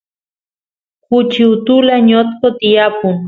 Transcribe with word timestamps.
kuchi 1.05 1.41
utula 1.53 1.95
ñotqo 2.09 2.47
tiyapun 2.59 3.15